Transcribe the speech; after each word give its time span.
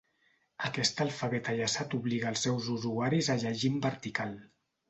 Aquest 0.69 1.03
alfabet 1.05 1.51
ajaçat 1.53 1.93
obliga 1.99 2.31
els 2.31 2.47
seus 2.47 2.73
usuaris 2.79 3.33
a 3.35 3.39
llegir 3.45 3.73
en 3.75 3.81
vertical. 3.89 4.39